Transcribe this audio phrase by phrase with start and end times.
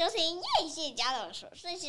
[0.00, 1.88] 收听叶谢家的琐碎事。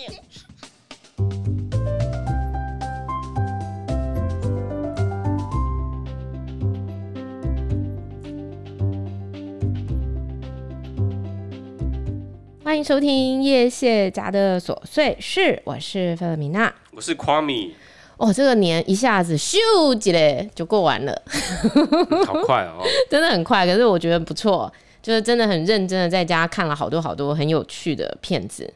[12.61, 17.73] 欢迎收听叶谢家的琐碎事，我是菲勒米娜，我是夸米。
[18.17, 19.57] 哦，这个年一下子咻
[19.97, 21.21] 几嘞就过完了，
[22.27, 23.65] 好快哦， 真的很快。
[23.65, 24.69] 可是我觉得不错。
[25.01, 28.73] 就是真的很认真的在家看了好多好多很有趣的片子。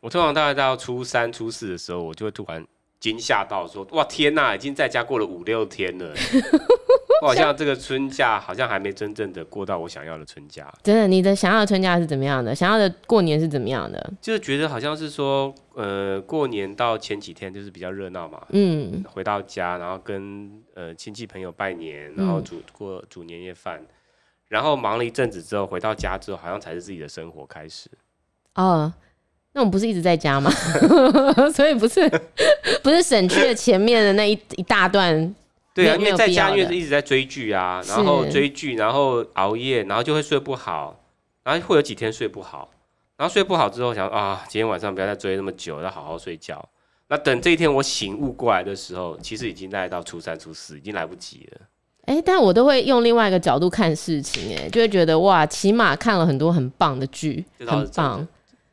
[0.00, 2.62] 我通常大概到初三、初四的时候，我就会突然
[3.00, 6.14] 惊吓到说：“哇，天哪，已经在家过了五六天了！
[7.22, 12.54] 我好像这个春假好像还没真正的过到我想要的春假。”真的，你的想要的春假是怎么样的？
[12.54, 14.12] 想要的过年是怎么样的？
[14.20, 23.82] 就是觉得好像是说，呃，过年到前几天就是比较热闹嘛，嗯，回到家，然后跟呃亲戚朋友拜年，然后煮过煮年夜饭。
[24.48, 27.90] 然后忙了一阵子之后，回到家之后，好像才是自己的生活开始。
[28.54, 28.92] 哦，
[29.52, 30.50] 那我们不是一直在家吗？
[31.52, 32.08] 所以不是
[32.82, 35.34] 不是省去了前面的那一一大段。
[35.74, 41.00] 对啊，因为在家因为是一直在追剧啊，然后追剧，然后熬夜，然后就会睡不好，
[41.42, 42.70] 然后会有几天睡不好，
[43.16, 46.68] 然后睡不好之后想啊，今天晚上不要再追那么久，要好好睡觉。
[47.08, 51.60] 那等这一天我醒悟过来的时候，其实已经来到初三、初四，已经来不及了。
[52.06, 58.26] 哎、欸，但我都会用另外一个角度看事情，哎，就会觉得哇，起码看了很多很棒的剧，很棒。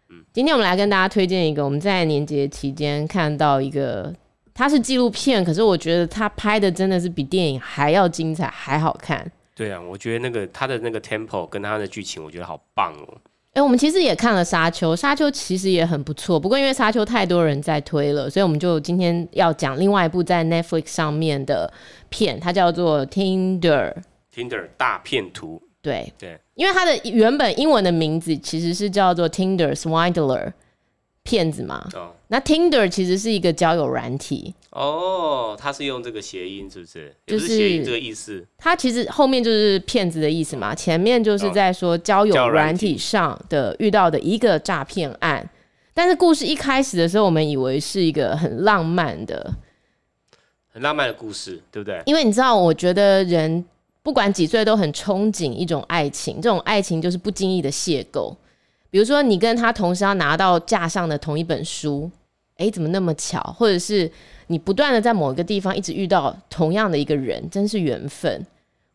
[0.10, 4.14] 嗯，今天我们来跟大家推荐一个我们在年节期间看到一个，
[4.54, 9.32] 它是纪录片，可是我觉得它拍的真的是比电影还要精彩，还好看。
[9.56, 13.18] 对啊，我觉得那个它的那个 tempo 跟它的剧情，我觉得好棒哦。
[13.54, 16.40] 哎、欸，我们其实也看了《沙丘》，《沙丘》其实也很不错。
[16.40, 21.72] 不过因为《沙丘》太多人在推了，所以我们就今天要讲另外一部在 Netflix 上面的
[22.10, 23.94] 片，它叫做 Tinder。
[24.34, 25.62] Tinder 大片图。
[25.82, 30.54] 对对，因为它的原本英文的名字其实是叫做 Tinder Swindler。
[31.24, 32.08] 骗子嘛，oh.
[32.30, 37.14] 那 Tinder 其实是一个交友软体哦，oh, 他是用这个谐音是不是？
[37.28, 38.46] 就是谐音这个意思。
[38.58, 40.78] 他其实后面就是骗子的意思嘛，oh.
[40.78, 45.50] 前面就是在说交友软体上的遇到的一个诈骗案。
[45.94, 49.54] 但是故事一开始的时候，我们以为是一个很浪漫的、
[50.72, 52.02] 很浪漫的故事，对不对？
[52.06, 53.64] 因为你知道，我觉得人
[54.02, 58.34] 不管几岁都很憧憬一种爱情，这种爱情就是不经意的邂逅。
[58.90, 62.10] 比如说，你跟他同时要拿到架上的同一本书，
[62.56, 63.42] 哎、欸，怎么那么巧？
[63.58, 64.10] 或者是
[64.52, 68.46] 你不断的在某一个地方一直遇到同样的一个人，真是缘分。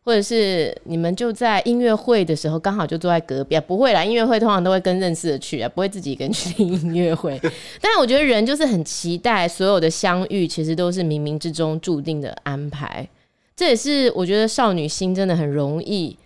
[0.03, 7.37] 或者是你们就在音乐会的时候刚好就坐在隔壁，啊、不会啦，音乐会通常都会跟认识的去啊，不会自己一个人去听音乐会。
[7.81, 13.05] 但是我觉得人就是很期待所有的相遇，其实都是冥冥之中注定的安排。
[13.53, 16.17] 这也是我觉得少女心真的很容易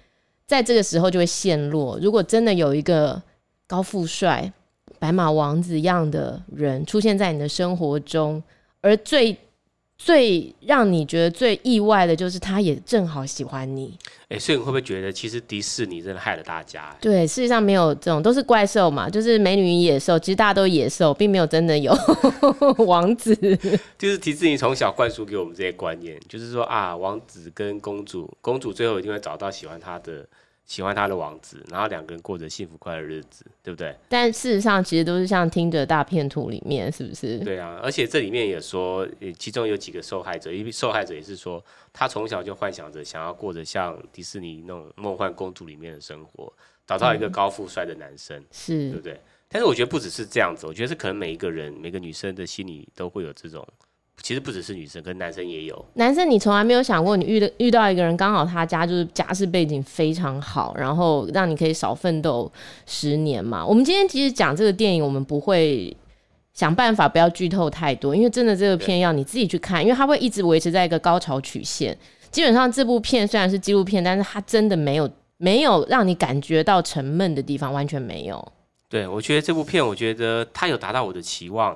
[0.45, 1.97] 在这个时候就会陷落。
[1.99, 3.19] 如果真的有一个
[3.65, 4.53] 高富帅、
[4.99, 8.43] 白马王子一样的人出现在你的生活中，
[8.81, 9.37] 而最
[9.97, 13.95] 最让你觉得最意外的就是，他也正好喜欢你。
[14.29, 16.95] 哎、欸，所以你会不会觉得，其实迪士尼真的害了大家？
[16.99, 20.17] 对，事实上没有这种，都是怪兽嘛，就是美女与野兽。
[20.17, 21.95] 其实大家都野兽，并没有真的有
[22.87, 23.35] 王子。
[23.99, 30.27] 就是迪士尼从小灌输给我们这些观念，就是说啊，王子跟公主，公主最后一定会找到喜欢她的。
[30.71, 33.93] 喜欢他的王子，然后两个人过着幸福快乐日子，对不对？
[34.07, 37.39] 但事实上，其实都是像《Tinder 大片图》里面，是不是？
[37.39, 39.05] 对啊，而且这里面也说，
[39.37, 41.61] 其中有几个受害者，因为受害者也是说，
[41.91, 46.53] 他从小就幻想着想要过着像迪士尼那种梦幻公主里面的生活，
[46.87, 49.19] 找到一个高富帅的男生，嗯、是对不对？
[49.49, 53.67] 但是我觉得不只是这样子，我觉得是可能每一个人、每个女生的心里都会有这种。
[54.21, 55.85] 其实不只是女生，跟男生也有。
[55.95, 62.51] 男生，你从来没有想过，你遇到遇到一个人，刚好他家就是家世背景非常好，然后让你可以少奋斗
[62.85, 63.65] 十年嘛？
[63.65, 65.95] 我们今天其实讲这个电影，我们不会
[66.53, 71.97] 想办法不要剧透太多，因为真的这个片要你自己去看，因为它会一直维持在一个高潮曲线。
[72.29, 78.51] 基本上这部片虽然是纪录片，但是它真的没有没有让你感觉到沉闷的地方，完全没有。
[78.87, 81.75] 对，我觉得这部片，我觉得它有达到我的期望。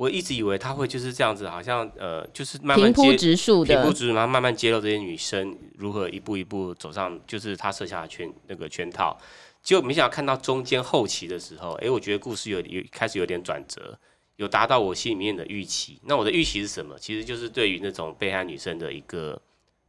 [0.00, 9.14] 我一直以为他会就是这样子，好像呃，就是慢慢平铺直述的，平铺直述，然后慢慢揭露这些女生如何一步一步走上，就是他设下的圈那个圈套。
[9.62, 13.98] 结果没想到看到中间后期的时候，哎、欸，我觉得故事有有开始有点转折，
[14.36, 16.00] 有达到我心里面的预期。
[16.04, 16.98] 那我的预期是什么？
[16.98, 19.38] 其实就是对于那种被害女生的一个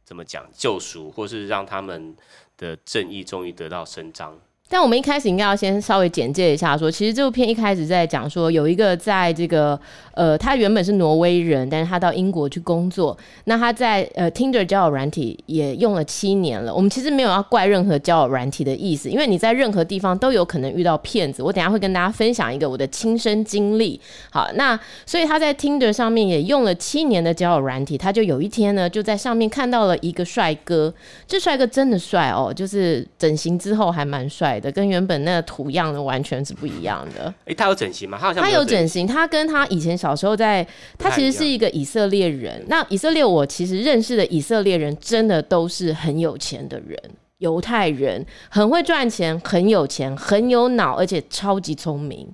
[0.04, 2.14] 怎么讲救赎，或是让他们
[2.58, 4.38] 的正义终于得到伸张。
[4.68, 9.78] 但我们一开始应该要先稍微简介一下说，其实这部片一开始在讲说有一个在这个
[10.14, 13.14] 呃，他原本是挪威人，但是他到英国去工作。
[13.44, 16.74] 那他在呃 Tinder 交友软体也用了七年了。
[16.74, 21.42] 我们其实没有要怪任何交友软体的意思，因为你在任何地方都有可能遇到骗子。
[21.42, 24.00] 我等下会跟大家分享一个我的亲身经历。
[24.30, 30.94] 好，那所以他在 Tinder 上面也用了七年的交友软体，他就有一天呢就在上面看到了一个帅哥，
[31.26, 34.72] 这帅哥真的帅哦，就是整形之后还蛮帅的。
[34.72, 37.24] 跟原本那个图样的完全是不一样的。
[37.40, 38.16] 哎、欸，他有整形吗？
[38.18, 39.06] 他好像他有整形。
[39.06, 40.66] 他跟他以前小时候在，
[40.96, 42.64] 他其实是一个以色列人。
[42.68, 46.96] 那以色列，我其实认识的以色列人真的都是很有钱的人，
[47.38, 52.26] 犹太人，很会赚钱，很有钱，很有脑，而且超级聪明。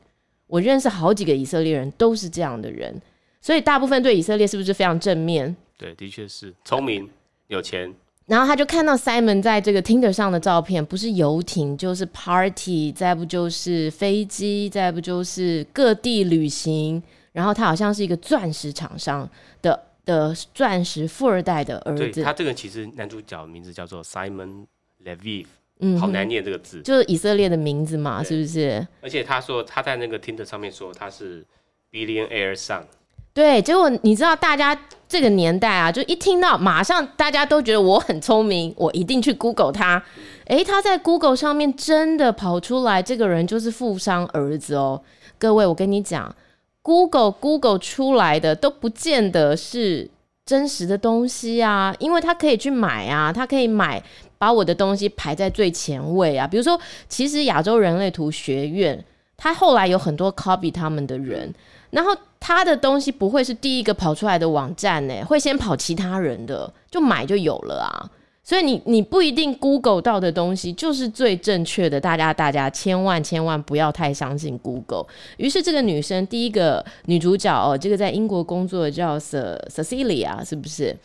[0.46, 2.94] 我认识好几个以色列人都是这样的人，
[3.40, 5.54] 所以大部分对以色列是不是非常正面？
[5.76, 7.08] 对，的确是聪明、
[7.48, 7.94] 有钱。
[8.28, 17.02] 然后他就看到 Simon 在这个 Tinder 上的照片，不是游艇就是 Party，再不就是飞机，再不就是各地旅行。
[17.32, 19.28] 然后他好像是一个钻石厂商
[19.62, 22.10] 的的钻石富二代的儿子。
[22.10, 24.66] 对，他这个其实男主角名字叫做 Simon
[25.02, 25.46] Leviv，
[25.80, 28.86] 嗯，好难念这个字，就是以色列的名字嘛，是不是？
[29.00, 31.46] 而且他说他在那个 Tinder 上面说他是
[31.90, 32.82] Billionaire Son。
[33.38, 34.76] 对，结果你知道，大家
[35.08, 40.02] 这个年代啊，就一听到，马上大家都觉得我很聪明，我一定去 Google 他。
[40.46, 45.00] 诶，他在 Google 上面真的跑出来，这个人就是富商儿子哦。
[45.38, 46.34] 各位，我跟你讲
[46.82, 50.10] ，Google Google 出来的都不见得是
[50.44, 54.02] 真实的东西啊，因为他可以去买啊，他可以买，
[54.36, 56.44] 把我的东西排在最前位啊。
[56.44, 56.76] 比如说，
[57.08, 59.04] 其实亚洲人类图学院，
[59.36, 61.54] 他后来有很多 copy 他们的人。
[61.90, 68.10] 然后他的东西不会是第一个跑出来的网站呢，会先跑其他人的，就买就有了啊。
[68.42, 75.06] 所以你你不一定 Google 到的东西就是最正确的，大家大家千万千万不要太相信 Google。
[75.36, 80.96] 于是这个女生第一个女主角哦，这个在英国工作的叫 Cecilia，是不是？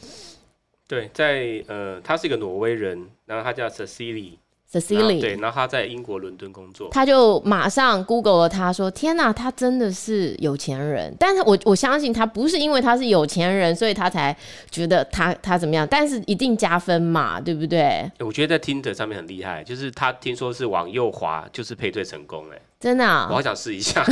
[0.88, 4.38] 对，在呃，她是一个挪威人，然后她叫 Cecilia。
[4.74, 14.36] Cecilia，对，然后他在英国伦敦工作，他就马上 Google 了，他说：“天哪，他真的是有钱人。”但是我我相信他不是因为他是有钱人，所以他才
[14.72, 18.10] 觉得他他怎么样，但是一定加分嘛，对不对？
[18.20, 22.60] 我觉得在 Tinder 上面很厉害，就是他听说是往右滑就是配对成功，哎。
[22.84, 24.06] 真的、啊，我好想试一下。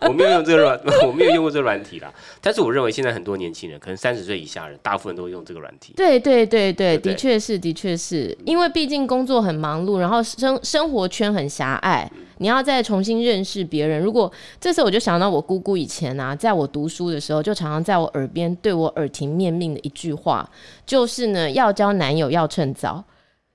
[0.00, 2.12] 我没有用这个软， 我没有用过这个软体啦。
[2.40, 5.92] 但是我认为现在很多年轻人，可能三十岁以下人，大部分都会用这个软体。
[5.96, 14.02] 对对对对，对的确是，的确是因为毕竟工作很忙碌，然后生生活圈很狭隘，你要再重新认识别人。
[14.02, 14.30] 如果
[14.60, 20.50] 这时候我就想到我姑姑以前啊，在我读书的时候，就常常在我耳边对我耳提面命的一句话，
[20.84, 23.04] 就是呢，要交男友要趁早，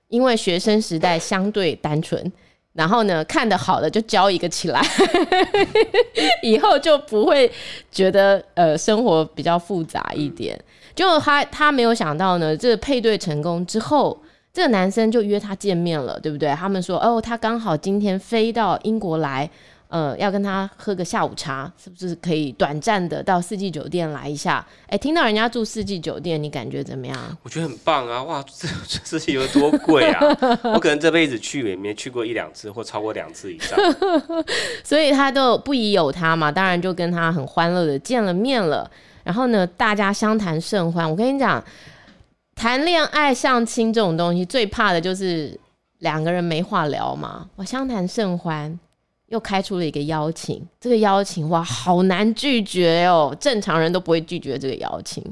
[0.08, 2.32] 因为学生时代相对单纯。
[2.78, 4.80] 然后呢，看的好的就交一个起来，
[6.42, 7.50] 以后就不会
[7.90, 10.56] 觉得呃生活比较复杂一点。
[10.94, 14.16] 就他他没有想到呢，这个配对成功之后，
[14.52, 16.50] 这个男生就约他见面了，对不对？
[16.50, 19.50] 他们说哦，他刚好今天飞到英国来。
[19.88, 24.64] 呃，要跟他喝个下午茶，是不是可以短暂的到四季酒店来一下？
[24.82, 27.16] 哎、欸，听到人家住四季酒店，你感觉怎么样？
[27.42, 28.22] 我觉得很棒啊！
[28.22, 28.68] 哇， 这
[29.02, 30.20] 这是有多贵啊？
[30.74, 33.78] 我可能这辈子去也没去过一两次，或超过两次以上。
[34.84, 38.90] 所以他都不疑有他嘛，当然就跟他很欢乐的见了面了。
[39.24, 41.10] 然后呢，大家相谈甚欢。
[41.10, 41.64] 我跟你讲，
[42.54, 45.58] 谈恋爱相亲这种东西，最怕的就是
[46.00, 47.48] 两个人没话聊嘛。
[47.56, 48.78] 我相谈甚欢。
[49.28, 55.22] 又开出了一个邀请，这个邀请哇，好难拒绝哦，正常人都不会拒绝这个邀请，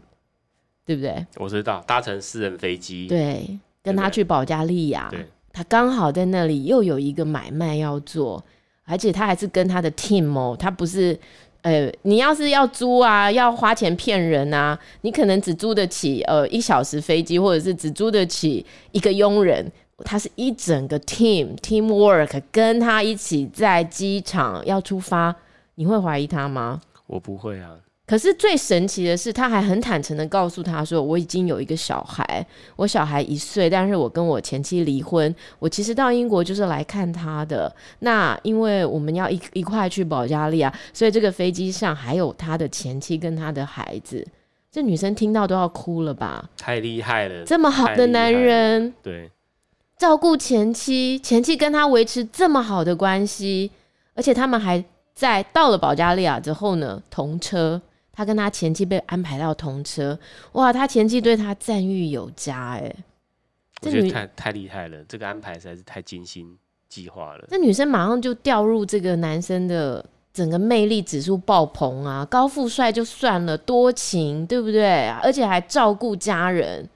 [0.85, 1.27] 对不对？
[1.37, 8.45] 我知道，搭乘私人飞机，对，跟他去保加利亚，对，他刚好在那里又有一个买卖要做，
[8.85, 11.19] 而且他还是跟他的 team 哦，他不是，
[11.63, 19.73] 呃，你要是要租啊，要花钱骗人啊，你可能只租得起呃一小时飞机，或者是只租得起一个佣人。
[20.05, 25.35] 他是一整个 team teamwork，跟他一起在机场要出发，
[25.77, 26.81] 你会怀疑他吗？
[27.07, 27.77] 我不会啊。
[28.07, 37.75] 可是最神奇的是，他还很坦诚的告诉他说：“我已经有一个小孩，我小孩一岁，但是我跟我前妻离婚，我其实到英国就是来看他的。
[37.99, 44.25] 那因为我们要一一块去保加利亚，所以这个飞机上还有他的前妻跟他的孩子。
[44.71, 46.49] 这女生听到都要哭了吧？
[46.57, 49.29] 太厉害了，这么好的男人，对。”
[49.97, 53.71] 照顾前妻，前妻跟他维持这么好的关系，
[54.15, 54.85] 而且他们还
[55.15, 57.81] 在到了保加利亚之后呢，同车。
[58.19, 60.19] 他跟他前妻被安排到同车，
[60.53, 62.97] 哇，他前妻对他赞誉有加，哎，
[63.83, 66.57] 我觉得太太厉害了，这个安排实在是太精心
[66.89, 67.45] 计划了。
[67.51, 75.11] 这女生马上就掉入这个男生的整个魅力指数爆棚啊，高富帅就算了，多情对不对？
[75.23, 76.89] 而且还照顾家人，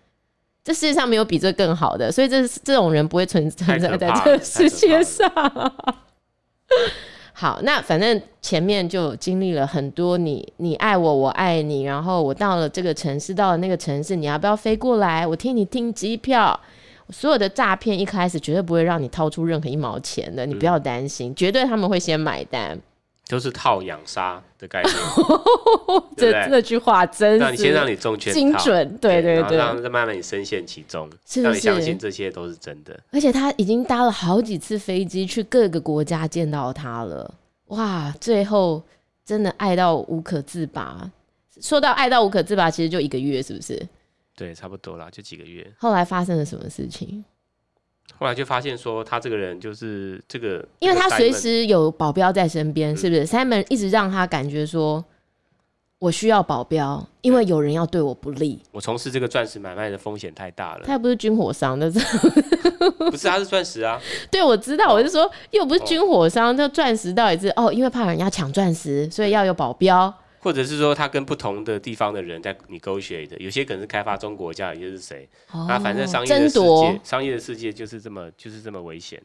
[0.70, 5.28] 这世界上没有比这更好的，所以这这种人不会存存在在这个世界上。
[7.32, 15.26] 好，那反正前面就经历了很多你，你你爱我，我爱你，然后我到了这个城市，到了那个城市，你要不要飞过来？
[15.26, 16.58] 我替你订机票。
[17.08, 22.78] 所有的诈骗一开始绝对不会让你掏出任何一毛钱的，你不要担心，嗯、绝对他们会先买单。
[23.30, 24.94] 都是套养杀的概念，
[26.16, 32.98] 这这句话真是让你先让你中圈精准，对对对，然后再慢慢你深陷其中，是是让你相信这些都是真的。
[33.12, 37.32] 而且他已经搭了好几次飞机去各个国家见到他了，
[37.66, 38.12] 哇！
[38.20, 38.82] 最后
[39.24, 41.10] 真的爱到无可自拔。
[41.60, 43.80] 说到爱到无可自拔，其实就一个月，是不是？
[44.34, 45.70] 对，差不多啦，就几个月。
[45.78, 47.24] 后来发生了什么事情？
[48.20, 55.02] 后来就发现说，他这个人就是这个，因为他随时有保镖在身边，是不是？Simon 一直让他感觉说，
[55.98, 58.60] 我需要保镖，因为有人要对我不利。
[58.72, 60.82] 我从事这个钻石买卖的风险太大了。
[60.84, 61.98] 他又不是军火商，那 是
[62.98, 63.26] 不是？
[63.26, 63.98] 他是钻石啊。
[64.30, 70.14] 对，我知道，我就说又不是军火商，那钻石到底是哦，因为怕人家抢钻石，所以要有保镖。
[70.40, 75.28] 或者是说他跟不同的地方的人在 negotiate，有些可能是开发中国家，有些是谁？
[75.52, 79.22] 那、哦、反正商业的世界，商业的世界就是这么就是这么危险。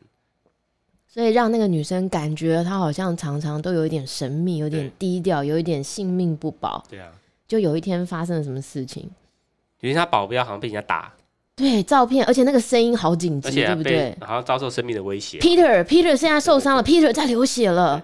[1.07, 6.83] 所以让那个女生感觉她好像常常都有一点神秘，有点低调，有一点性命不保。
[6.89, 7.09] 对啊。
[7.47, 9.09] 就有一天发生了什么事情？
[9.79, 11.13] 因为他保镖好像被人家打。
[11.55, 14.17] 对，照片，而且那个声音好紧急，对不对？
[14.19, 15.37] 好像遭受生命的威胁。
[15.37, 18.03] Peter，Peter 现在受伤了，Peter 在流血了。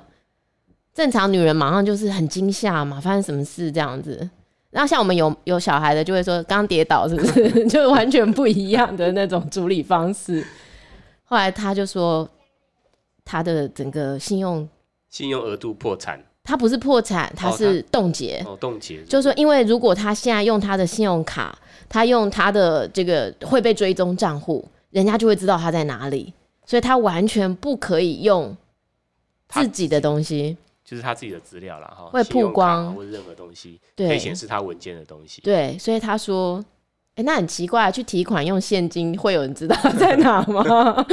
[1.02, 4.30] 正常女人马上就是很惊吓嘛，发生什么事这样子。
[4.70, 7.66] 然后像我们有有小孩的，就会说刚跌倒是不是？
[7.68, 10.46] 就完全不一样的那种处理方式。
[11.24, 12.30] 后来他就说，
[13.26, 14.70] 他的整个信用
[15.10, 18.44] 信用额度破产，他不是破产，他是冻结。
[18.46, 19.04] 哦，冻结。
[19.06, 21.58] 就是说，因为如果他现在用他的信用卡，
[21.90, 26.32] 他用他的这个会被追踪账户，人家就会知道他在哪里，
[26.68, 28.56] 所以他完全不可以用
[29.50, 30.56] 自己的东西。
[30.92, 35.42] 就是他自己的资料了哈，会曝光或者任何东西，可以显示他文件的东西。
[35.42, 36.62] 对，所以他说，
[37.12, 41.06] 哎、欸，那很奇怪，去提款用现金，会有人知道 在哪吗？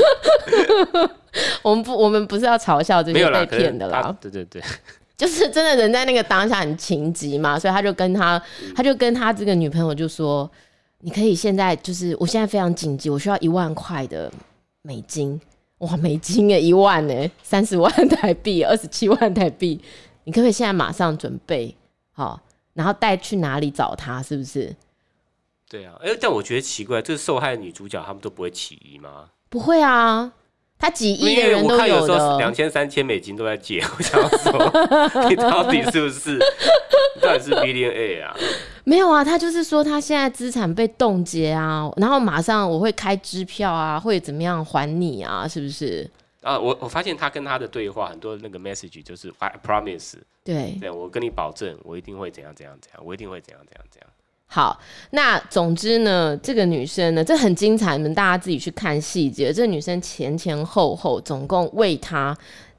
[1.62, 4.12] 我们不，我们不是要嘲笑这些被骗的啦。
[4.20, 4.60] 对对对，
[5.16, 8.42] 就是真的人在那个当下很情急嘛，所以他就跟他，
[8.74, 10.50] 他就跟他这个女朋友就说，
[11.02, 14.28] 你可以现在就是，我现在非常紧急，我需要一万块的
[14.82, 15.40] 美金。
[15.78, 19.80] 哇，美金诶，一万呢，三十万台币， 二十七万台币，
[20.24, 21.74] 你可不可以现在马上准备
[22.12, 22.40] 好，
[22.74, 24.22] 然后带去哪里找他？
[24.22, 24.74] 是不是？
[25.70, 29.26] 对啊，哎、欸，但我觉得奇怪，这个受害的女主角他们都不会起疑吗？
[29.48, 30.32] 不会啊，
[30.78, 34.52] 他几亿的人都有的，有时候两千、三千美金都在借，我想要说，
[35.28, 36.38] 你到底是不是？
[37.20, 38.36] 到底是 billionaire 啊？
[38.88, 45.46] 没有啊，他就是说他现在资产被冻结啊，然后马上我会开支票啊，会怎么样还你啊？
[45.46, 46.10] 是不是？
[46.40, 54.10] 啊，我我发现他跟他的对话很多那个 message 就是 I promise，对，对我跟你保证，我一定会怎样怎样怎样，我一定会怎样怎样怎样。
[54.46, 54.80] 好，
[55.10, 59.52] 那总之呢，这个女生呢，这很精彩，你们大家自己去看细节。
[59.52, 62.34] 这个女生前前后后总共为他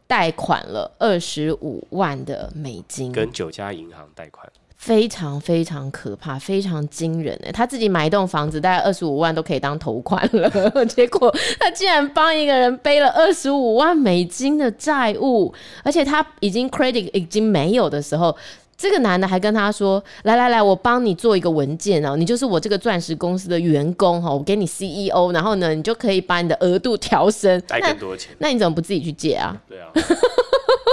[0.08, 4.52] 贷款了二十五万的美金，跟九家银行贷款。
[4.80, 7.52] 非常非常可怕，非常惊人哎！
[7.52, 10.50] 他自己买一栋房子，大概二十五万都可以当头款了，
[10.88, 18.36] 结果他竟然帮一个人背了二十五万美金的债务，而且他已经 credit 已经没有的时候。
[18.82, 28.34] 这个男的还跟他说：“来来来，我帮你做一个文件哦，你就是我这个钻石公司的员工哈，我给你 CEO，然后呢，你就可以把你的额度调升，贷更多钱。
[28.38, 29.54] 那你怎么不自己去借啊？
[29.68, 29.92] 对啊，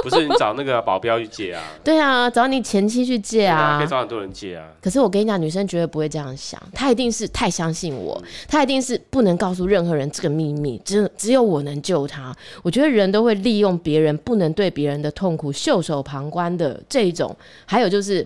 [0.08, 1.62] 不是你找那个保镖去借啊？
[1.82, 4.68] 对啊，找你前妻去借啊，可以找很多人借啊。
[4.80, 12.32] 可是我跟你讲，女生绝对不会这样想，她一定是太相信我，她一定是不能告诉任何人这个秘密，只只有我能救她。
[12.62, 17.36] 我觉得人都会利用别人不能对别人的痛苦袖手旁观的这一种。”
[17.66, 18.24] 还有就是，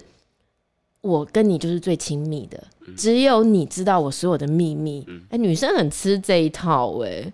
[1.00, 2.62] 我跟你就是最亲密的，
[2.94, 5.02] 只有你知道我所有的秘密。
[5.08, 7.32] 哎、欸，女生很吃这一套哎、欸，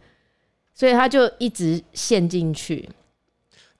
[0.72, 2.88] 所以她就一直陷进去。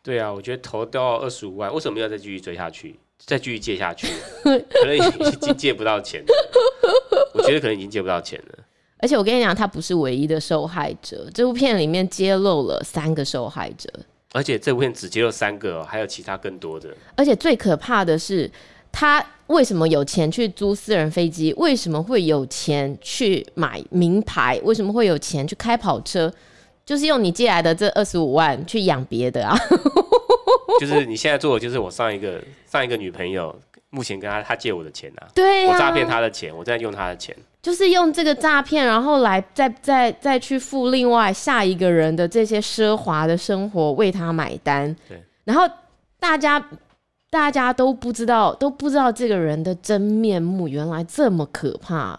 [0.07, 4.07] 对啊，我觉得投到二十五万，为什么要再继续追下去，再继续借下去？
[4.45, 6.27] 可能已经借不到钱了。
[7.35, 8.59] 我觉得可能已经借不到钱了。
[8.99, 11.29] 而且我跟你讲，他不是唯一的受害者。
[11.35, 13.91] 这部片里面揭露了三个受害者。
[14.33, 16.97] 而且这部片只揭露三个，还有其他更多的。
[17.17, 18.49] 而且最可怕的是，
[18.93, 21.53] 他为什么有钱去租私人飞机？
[21.55, 24.61] 为什么会有钱去买名牌？
[24.63, 26.33] 为什么会有钱去开跑车？
[26.87, 29.59] 就是用你借来的这二十五万去养别的啊！
[30.81, 33.55] 就是你现在做的，就是我上一个上一个女朋友，
[33.91, 44.95] 目前跟他他借我的钱啊，对啊，我诈骗他的钱，我在用他的钱，就是用这个诈骗，然后来再再再去付另外下一个人的这些奢华的生活，为他买单。
[45.09, 45.69] 对，然后
[46.21, 46.65] 大家
[47.31, 52.17] 大家都不知道，都不知道这个人的真面目原来这么可怕，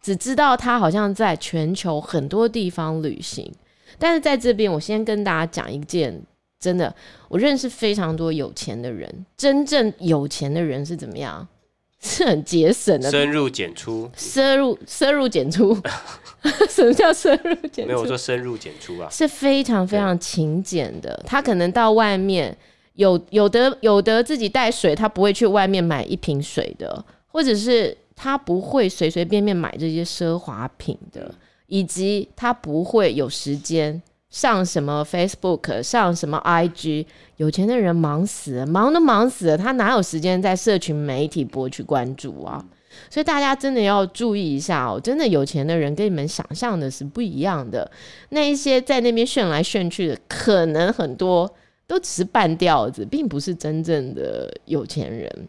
[0.00, 3.52] 只知道他好像在全球很多地方旅行。
[3.98, 6.22] 但是在这边，我先跟大家讲一件
[6.58, 6.94] 真的，
[7.28, 11.46] 我认识非常多有钱的人，真正有钱的人是怎么样？
[11.98, 15.76] 是很节省的，深入浅出，深入深入浅出。
[16.68, 17.86] 什么叫深入浅出？
[17.86, 21.20] 没有我说深入浅出啊，是非常非常勤俭的。
[21.26, 22.56] 他可能到外面
[22.92, 31.34] 有有的有的自己带水，他不会去外面买一瓶水的，或者是他不会随随便便买这些奢华品的。
[31.66, 37.06] 以及他不会有时间上什么 Facebook，上什么 IG，
[37.36, 42.64] 有钱的人忙死了，忙都忙死了，他哪有时间在社群媒体博取关注啊？
[43.10, 47.90] 所以大家真的要注意一下哦，真的有钱的人跟你们想象的是不一样的。
[48.30, 51.52] 那一些在那边炫来炫去的，可能很多
[51.86, 55.48] 都只是半吊子，并不是真正的有钱人。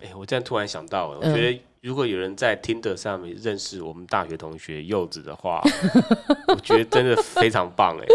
[0.00, 1.60] 哎、欸，我这样突然想到，我觉得、嗯。
[1.82, 5.60] 如果有人在 Tinder 上面认识我们大学同学柚子的话，
[6.46, 8.06] 我觉得真的非常棒哎，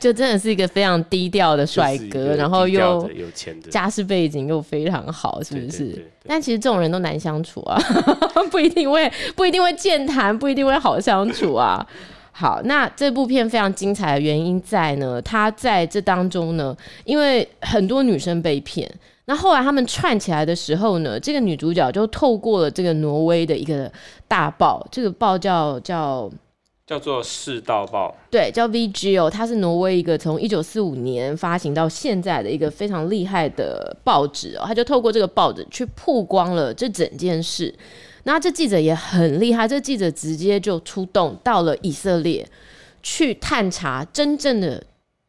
[0.00, 6.10] 就真的是一个非常低调的帅哥，然后又有钱的，家世背景又非常好，是不是？
[6.26, 7.78] 但其实这种人都难相处啊，
[8.50, 11.86] 不一定会不一定会健谈，不一定会好相处啊。
[12.32, 16.74] 好，那这部片非常精彩的原因在呢，他在这当中呢，
[17.04, 18.90] 因为很多女生被骗。
[19.30, 23.88] 那后来他们串起来的时候呢，这个女主角就透过了这个挪威的一个
[24.26, 26.28] 大报，这个报叫叫
[26.84, 34.64] 叫做《世道报》，对，叫 VGO，它是挪威一个从一九四五年发行到现在的一个非常厉害的报纸哦。
[34.66, 37.72] 他就透过这个报纸去曝光了这整件事。
[38.24, 42.44] 那这记者也很厉害，这记者直接就出动到了以色列
[43.00, 44.82] 去探查真正的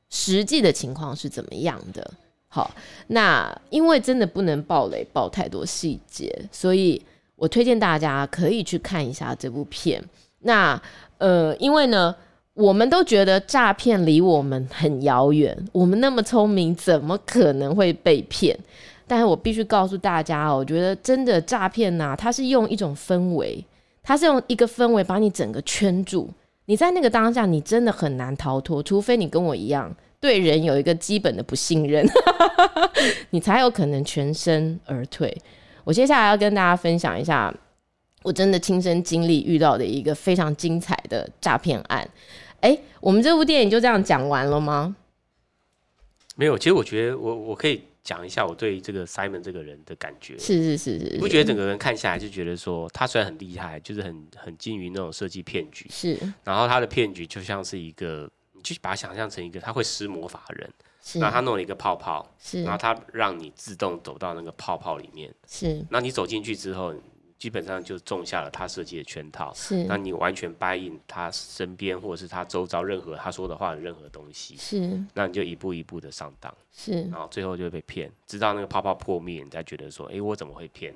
[0.10, 2.12] 实际的情况是怎么样的。
[2.54, 2.70] 好，
[3.08, 7.02] 那因为真的不能爆雷，爆太多细节，所以
[7.38, 10.04] 我推荐大家可以去看一下这部片。
[10.40, 10.80] 那
[11.18, 12.14] 呃，因为呢，
[12.54, 18.60] 我们都觉得诈骗离我们很遥远，我们那么聪明，怎么可能会被骗？
[19.08, 23.64] 但是我必须告诉大家哦，我觉得真的诈骗呐，它是用一种氛围，
[24.04, 26.30] 它是用一个氛围把你整个圈住，
[26.66, 29.96] 你在那个当下，你真的很难逃脱，除非你跟我一样。
[30.22, 32.08] 对人有一个基本的不信任，
[33.32, 35.36] 你才有可能全身而退。
[35.84, 37.52] 我接下来要跟大家分享一下，
[38.22, 42.08] 我真的亲身经历遇到的一个非常精彩的诈骗案。
[42.60, 44.96] 哎，我们这部电影就这样讲完了吗？
[46.36, 50.38] 没有，其实我觉得我我可以讲一下我对这个 Simon 这个人的感觉。
[50.38, 58.30] 是是是是，不觉得整个人看下来就觉得说，他虽然很厉害，就是很很精于那种设计骗局，是，然后他的骗局就像是一个。
[58.62, 60.74] 就把它想象成一个他会施魔法的人，
[61.14, 62.26] 然后他弄了一个泡泡，
[62.64, 66.94] 然后他让你自动走到那个泡泡里面，是，那你走进去之后，
[67.38, 80.94] 基本上就种下了他设计的圈套，是，那你完全 buy in 他身边或者是他周遭任何他说的话的任何东西，是，那你就一步一步的上当，是，然后最后就会被骗，直到那个泡泡破灭，你才觉得说，哎、欸，我怎么会骗？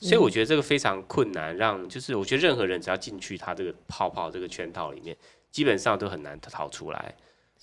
[0.00, 5.16] 所以我觉得这个非常困难，让就是我觉得任何人只要进去他这个泡泡这个圈套里面。
[5.56, 7.14] 基本上都很难逃出来。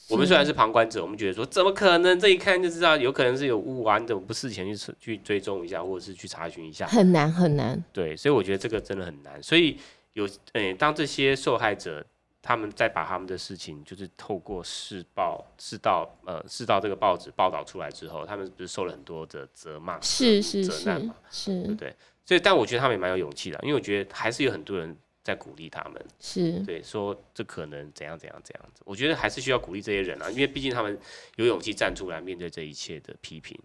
[0.09, 2.19] 我们虽然是旁观者，我们觉得说怎么可能？
[2.19, 3.99] 这一看就知道有可能是有误啊！
[3.99, 6.87] 你怎么不事前去去追踪一下，或者是去查询一下？
[6.87, 7.81] 很难很难。
[7.93, 9.41] 对，所以我觉得这个真的很难。
[9.43, 9.77] 所以
[10.13, 12.03] 有诶、欸，当这些受害者
[12.41, 21.15] 他们在把他们的事情，就是透过世报、世道呃世道这个报纸报道出来之后，他们不是受了很多的责骂、是是责难嘛？
[21.29, 21.95] 是，对不对？
[22.25, 24.97] 所以，但我觉得他们也蛮有勇气的，因为我觉得还是有很多人。
[25.23, 30.97] 在鼓励他们，是对说这可能怎样怎样怎样子，我觉得还是需要鼓励这些人啊，因为毕竟他们
[31.37, 33.57] 有勇气站出来面对这一切的批评。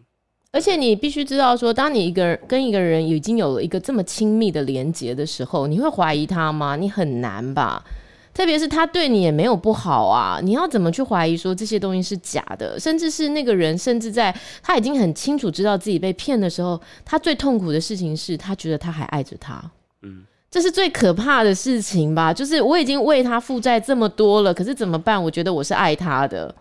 [0.51, 6.75] 而且你必须知道说，当你一个人跟一个人已经有了一个这么亲密的连接的时候，你会怀疑他吗？
[6.77, 7.85] 你很难吧？
[8.33, 12.79] 特别是他对你也没有不好啊，你要怎么去怀疑说这些东西是假的？
[12.81, 19.71] 甚至是那个人，甚至在他已经很清楚知道自己被骗的时候，他最痛苦的事情是他觉得他还爱着他。
[20.03, 20.25] 嗯。
[20.51, 22.33] 这是最可怕的事情吧？
[22.33, 25.23] 就是我已经为他负债这么多了，可是怎么办？
[25.23, 26.55] 我觉得我是爱他的，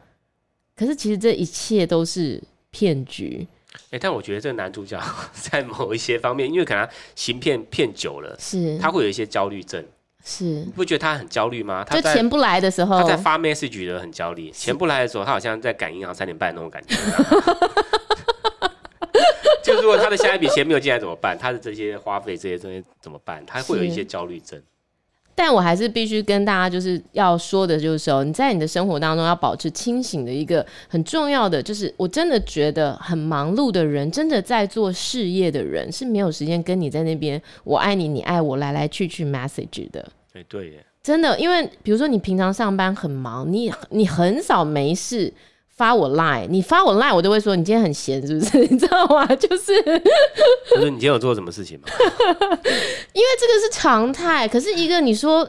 [0.76, 3.47] 可是其实这一切都是骗局。
[3.86, 5.00] 哎、欸，但我觉得这个男主角
[5.32, 9.84] 在某一些方面，因为可能他行骗骗久了，是他会有一些焦虑症。
[10.26, 11.86] 是，你不觉得他很焦虑吗？
[11.88, 14.52] 他就钱不来的时候，他在发 message 的很焦虑。
[14.52, 16.95] 钱不来的时候，他好像在赶银行三点半那种感觉。
[16.95, 17.02] 就
[19.88, 21.38] 如果他的下一笔钱没有进来怎么办？
[21.38, 23.41] 他的这些花费这些东西怎么办？
[23.45, 24.62] 他会有一些焦虑症。
[25.34, 40.06] 但我还是必须跟大家就是要说的，就是说你在你的生活当中要保持清醒的一个很重要的，就是我真的觉得很忙碌的人，真的在做事业的人是没有时间跟你在那边我爱你，你爱我来来去去 message 的。
[40.34, 45.32] 对对耶，真的，因为比如说你平常上班很忙，你你很少没事。
[45.77, 48.57] 发我 line，你发我 line，我都会说你今天很闲，是不是？
[48.67, 49.23] 你知道吗？
[49.37, 49.79] 就是，
[50.73, 51.87] 可是你今天有做什么事情吗？
[53.13, 54.47] 因为这个是常态。
[54.47, 55.47] 可是一个你说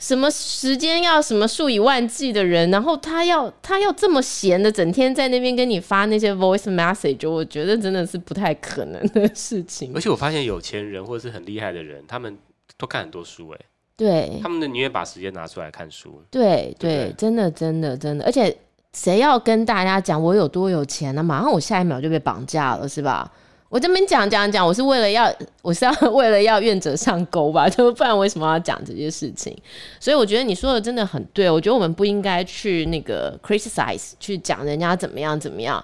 [0.00, 9.92] 什么时间要什么数以万计的人，然后他要他要这么闲的，整天在那边跟你发那些 voice message，我觉得真的是不太可能的事情。
[9.94, 12.36] 而且我发现有钱人或者是很厉害的人，他们
[12.76, 13.58] 都看很多书，哎，
[13.96, 16.20] 对，他们的宁愿把时间拿出来看书。
[16.32, 18.56] 对对，对，真的真的真的，而且。
[18.98, 21.22] 谁要跟大家讲我有多有钱呢？
[21.22, 23.30] 马上我下一秒就被绑架了，是吧？
[23.68, 25.32] 我这边讲讲讲，我是为了要，
[25.62, 27.68] 我是要为了要愿者上钩吧？
[27.70, 29.56] 就不然为什么要讲这些事情？
[30.00, 35.82] 所以我觉得你说的真的很对，我觉得我们不应该去那个 criticize，去讲人家怎么样怎么样，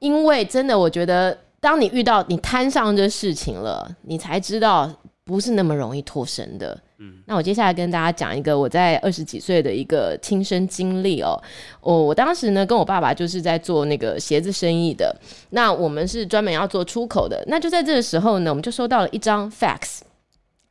[0.00, 4.92] 因为真的，我觉得当你遇到你摊上这事情了，你才知道
[5.24, 6.78] 不是那么容易脱身的。
[6.98, 11.38] 嗯，那我接下来跟大家讲一个我在二十几岁的一个亲身经历哦。
[11.80, 15.14] 我我当时呢跟我爸爸就是在做那个鞋子生意的，
[15.50, 17.44] 那我们是专门要做出口的。
[17.48, 20.00] 那就在这个时候呢，我们就收到了一张 fax。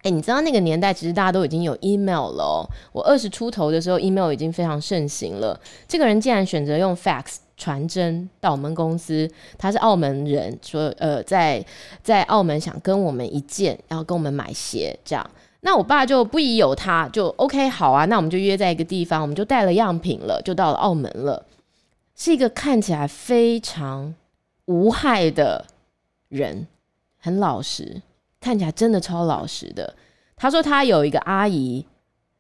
[0.02, 2.70] 哎，你知道那个年代其实大家都已经有 email 了哦。
[2.92, 5.60] 我二十出头的时候，email 已经非常盛行了。
[5.88, 11.64] 这个人竟然选择用 fax 传真到我们公司，他是澳门人，说呃在
[12.04, 15.28] 在澳门想跟我们一见，然后跟我们买鞋这样。
[15.65, 21.43] 那我爸就不疑有他，就 OK 好啊，那我们就约在一个地方，我们就带了样品了，就到了澳门了。
[22.15, 24.13] 是一个看起来非常
[24.65, 25.65] 无害的
[26.30, 26.67] 人，
[27.17, 28.04] 很老实，
[28.39, 29.95] 看起来真的超老实的。
[30.36, 31.84] 他说他有一个阿姨，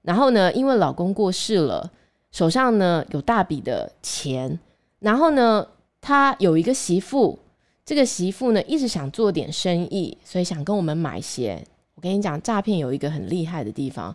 [0.03, 1.89] 然后呢，因为老公过世了，
[2.31, 4.59] 手上呢有大笔的钱，
[4.99, 5.67] 然后呢，
[5.99, 7.39] 他有一个媳妇，
[7.83, 11.65] 这个媳妇呢一直想做点生意，所以想跟我们买鞋。
[11.95, 14.13] 我跟你讲，诈骗有一个很厉害的地方，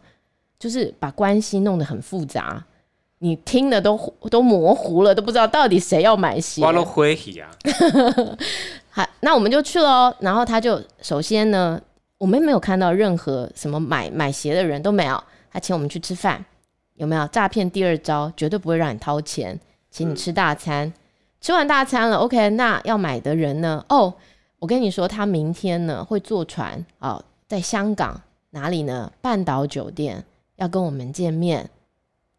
[0.58, 2.62] 就是把关系弄得很复杂，
[3.18, 3.98] 你听的都
[4.30, 6.62] 都模糊了，都不知道到底谁要买鞋。
[6.62, 7.50] 我都会去啊。
[8.90, 10.14] 好，那我们就去喽。
[10.20, 11.80] 然后他就首先呢，
[12.18, 15.22] 我们没有看到任何什么买买鞋的人都没有。
[15.50, 16.44] 他请我们去吃饭，
[16.94, 17.26] 有没有？
[17.28, 19.58] 诈骗第二招，绝对不会让你掏钱，
[19.90, 20.86] 请你吃大餐。
[20.86, 20.92] 嗯、
[21.40, 23.84] 吃完大餐了，OK，那要买的人呢？
[23.88, 24.12] 哦，
[24.58, 27.12] 我跟你说，他明天呢会坐船啊。
[27.12, 29.12] 哦在香港哪里呢？
[29.20, 31.68] 半岛酒店要跟我们见面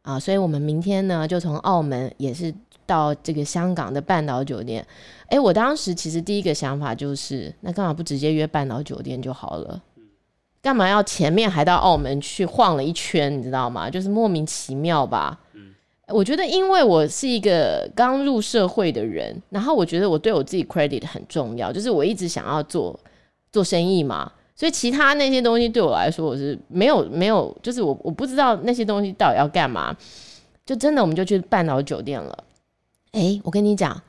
[0.04, 2.54] 啊，所以我们明天呢就从澳门也是
[2.86, 4.88] 到这个香港的半岛酒店。
[5.28, 9.82] 哎，我当时其实第一个想法就是，那干嘛不直接约半岛酒店就好了？
[10.62, 13.38] 干嘛要前面还到澳门去晃了一圈？
[13.38, 13.90] 你知道吗？
[13.90, 15.38] 就是莫名其妙吧。
[16.08, 22.98] 我觉得因为我是一个刚入社会的人，然后我觉得我对我自己 credit 很重要，就是我一直想要做
[23.52, 24.32] 做生意嘛。
[24.62, 29.98] 所以其他那些东西对我来说，我是没有没有，就是我我不知道那些东西到底要干嘛，
[30.64, 32.44] 就真的我们就去半岛酒店了。
[33.14, 34.00] 哎，我跟你讲，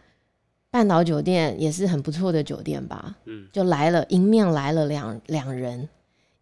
[0.71, 3.17] 半岛酒店也是很不错的酒店吧？
[3.25, 5.89] 嗯，就来了迎面来了两两人，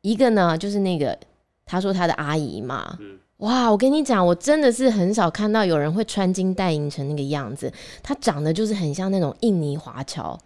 [0.01, 1.17] 一个呢就是那个
[1.65, 10.37] 他说他的阿姨嘛，嗯，哇，我跟你讲，我真的是很少看到有人会穿金戴银成那个样子，他长得就是很像那种印尼华侨，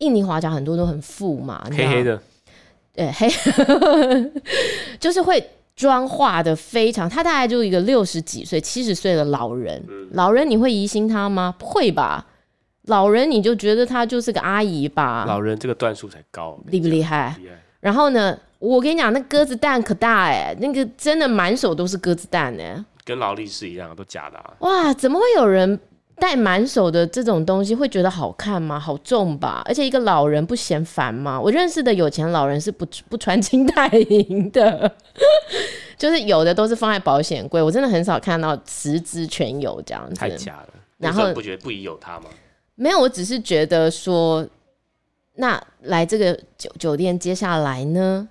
[0.00, 2.20] 印尼华侨很多都很富嘛，黑黑的。
[2.94, 3.28] 对，黑
[5.00, 9.82] 就是会妆化的非常，他大概就一个六十几岁、七十岁的老人。
[9.88, 11.54] 嗯、老人你会疑心他吗？
[11.58, 12.24] 不会吧？
[12.82, 15.24] 老人你就觉得他就是个阿姨吧？
[15.26, 17.34] 老人这个段数才高，厉不厉害？
[17.40, 17.54] 厉害。
[17.80, 24.54] 然后呢，我跟你讲，那鸽子蛋可大哎，那个真的满手都是鸽子蛋呢，跟劳力士一样，都假的啊。
[24.60, 25.80] 哇，怎么会有人？
[26.16, 28.78] 戴满手的这种东西会觉得好看吗？
[28.78, 29.62] 好重吧！
[29.66, 31.40] 而且一个老人不嫌烦吗？
[31.40, 34.90] 我认识的有钱老人是不 不穿金戴银的，
[35.98, 37.60] 就是有的都是放在保险柜。
[37.60, 40.68] 我真的很少看到十支全有这样子，太假了。
[40.98, 42.26] 然后不觉得不宜有他吗？
[42.76, 44.46] 没有，我只是觉得说，
[45.34, 48.28] 那来这个酒酒店，接下来呢，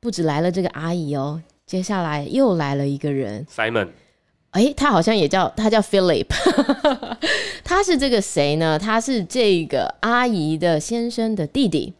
[0.00, 3.88] 不止来了这个阿姨哦，接下来又来了一个人，Simon。
[4.52, 6.26] 哎、欸，他好像也叫他叫 Philip，
[7.62, 8.78] 他是这个谁呢？
[8.78, 11.92] 他是这个阿姨的先生的弟弟，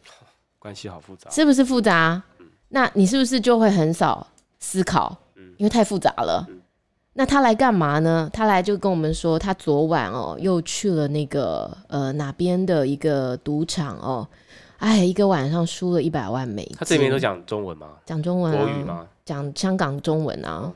[0.57, 2.21] 关系好复杂，是不是复杂？
[2.39, 4.25] 嗯、那你是不是就会很少
[4.59, 5.15] 思考？
[5.35, 6.43] 嗯、因为太复杂了。
[6.49, 6.59] 嗯、
[7.13, 8.27] 那他来干嘛呢？
[8.33, 14.27] 他来就跟我们说，他昨晚哦又去了那个呃哪边的一个赌场哦，
[14.79, 16.75] 哎，一个晚上输了一百万美金。
[16.79, 17.89] 他这边都讲中文吗？
[18.07, 18.57] 讲中文、啊？
[18.57, 19.05] 国语吗？
[19.23, 20.63] 讲香港中文啊。
[20.65, 20.73] 嗯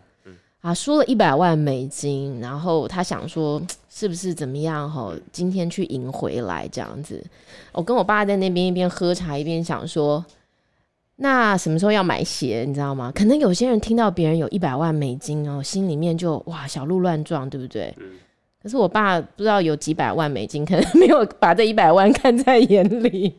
[0.64, 4.90] 啊，输了一百万美金，然后他想说是不是怎么样？
[4.90, 7.22] 哈，今天去赢回来这样子。
[7.74, 10.24] 我跟我爸在那边一边喝茶一边想说，
[11.18, 12.64] 那什么时候要买鞋？
[12.66, 13.12] 你知道吗？
[13.14, 17.94] 可能有些人听到别人有一百万美金哦，心里面就哇小鹿乱撞，对不对？
[18.64, 23.36] 可是我爸不知道有几百万美金，可能没有把这一百万看在眼里。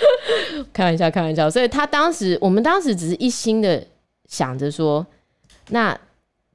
[0.72, 1.50] 开玩笑，开玩笑。
[1.50, 3.86] 所以他当时，我们当时只是一心的
[4.26, 5.06] 想着说，
[5.68, 5.94] 那。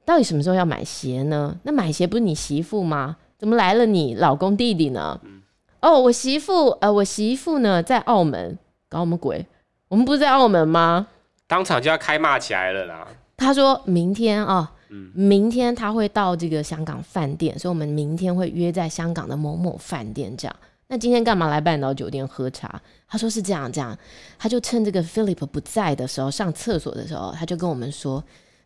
[0.04, 1.56] 到底什么时候要买鞋呢？
[1.62, 3.16] 那买鞋不是你媳妇吗？
[3.38, 5.20] 怎么来了你老公弟弟呢？
[5.24, 5.42] 嗯、
[5.80, 8.56] 哦，我媳妇，呃，我媳妇呢在澳门，
[8.88, 9.44] 搞什么鬼？
[9.88, 11.06] 我们不是在澳门吗？
[11.46, 13.06] 当场就要开骂起来了啦！
[13.36, 20.36] 他说明天啊，哦嗯、明天他会到这个香港饭店，所以我们明天会约在香港的某某饭店。
[20.36, 22.80] 这样，那今天干嘛来半岛酒店喝茶？
[23.08, 23.96] 他说是这样，这样，
[24.38, 28.22] 他就趁这个 Philip 不在的时候，上厕所的时候，他就跟我们说。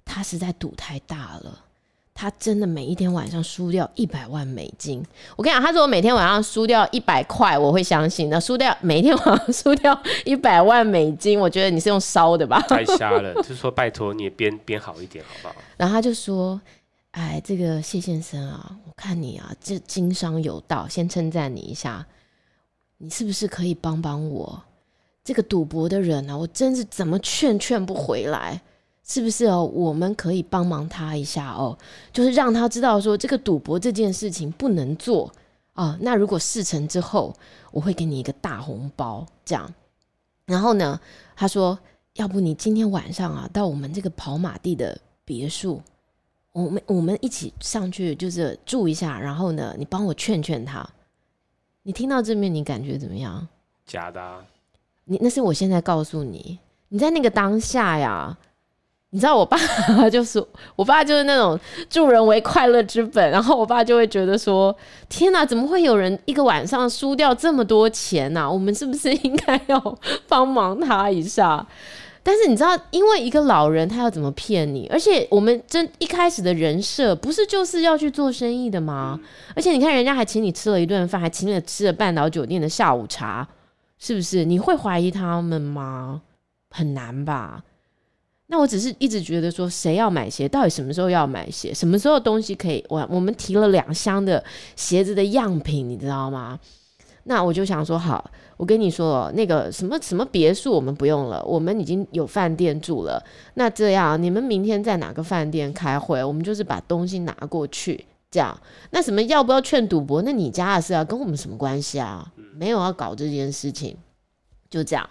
[0.07, 1.59] 他实在赌太大了，
[2.14, 5.05] 他真的每一天晚上输掉一百万美金。
[5.37, 8.31] 我跟你讲，他说我每天晚上输掉一百块，我会相信。
[8.31, 12.59] 那输掉每一天晚上输掉一百万美金，我觉得你是用烧的吧？
[12.62, 15.55] 太瞎了，就是说拜托你也编编好一点好不好？
[15.77, 16.59] 然后他就说
[17.11, 22.07] ：“哎，这个谢先生啊，我看你啊，这经商有道，先称赞你一下。
[22.99, 24.62] 你是不是可以帮帮我？
[25.23, 28.62] 这个赌博的人啊，我真是怎么劝劝不回来。”
[29.09, 29.64] 是不是哦？
[29.64, 31.79] 我们可以帮忙他一下哦，
[32.12, 35.33] 就是让他知道说这个赌博这件事情不能做
[35.75, 35.97] 啊。
[36.01, 37.33] 那如果事成之后，
[37.71, 39.73] 我会给你一个大红包，这样。
[40.45, 41.01] 然后呢，
[41.37, 41.79] 他说，
[42.14, 45.81] 要不你今天晚上啊，到我们这个跑马地的别墅，
[46.51, 49.21] 我们我们一起上去就是住一下。
[49.21, 50.85] 然后呢，你帮我劝劝他。
[51.85, 53.47] 你听到这面，你感觉怎么样？
[53.87, 54.45] 假的啊。
[55.05, 58.37] 你那是我现在告诉你，你在那个当下呀。
[59.16, 59.57] 你知道我爸
[60.12, 60.38] 就是，
[60.76, 64.76] 我爸就是那种助人为快乐之本，然后我爸就会觉得说：
[65.09, 68.46] 天哪，怎么会有人一个晚上输掉这么多钱呢？
[68.52, 69.98] 我们是不是应该要
[70.29, 71.66] 帮忙他一下？
[72.22, 74.87] 但是你知道，因为一个老人他要怎么骗你？
[74.92, 79.18] 而且我们真一开始的人设不是就是要去做生意的吗？
[79.55, 83.48] 而且你看，人家还请你吃了一顿饭，还请你吃了半岛酒店的下午茶，
[83.98, 84.44] 是不是？
[84.44, 86.20] 你会怀疑他们吗？
[86.68, 87.62] 很难吧？
[88.48, 90.48] 那我只是一直觉得说，谁要买鞋？
[90.48, 91.74] 到底什么时候要买鞋？
[91.74, 92.85] 什么时候东西可以？
[92.88, 94.42] 我我们提了两箱的
[94.76, 96.59] 鞋子的样品，你知道吗？
[97.24, 103.20] 那我就想说，好，我跟你说，那个什么什么别墅我们不用了，我们已经有饭店住了。
[103.54, 106.22] 那这样，你们明天在哪个饭店开会？
[106.22, 108.56] 我们就是把东西拿过去，这样。
[108.90, 110.22] 那什么要不要劝赌博？
[110.22, 112.32] 那你家的事啊，跟我们什么关系啊？
[112.54, 113.96] 没有要搞这件事情，
[114.70, 115.11] 就这样。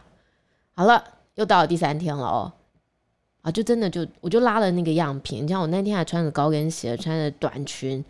[0.74, 1.04] 好了，
[1.36, 2.54] 又到了第三天了哦。
[3.46, 8.04] 啊，就真的就我就拉了那个样品，你像我那天还穿着高跟鞋，穿着短裙，